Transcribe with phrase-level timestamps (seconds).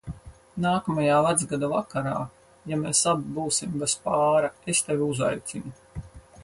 [0.63, 2.15] Nākamajā Vecgada vakarā,
[2.73, 6.11] ja mēs abi būsim bez pāra, es tevi uzaicinu.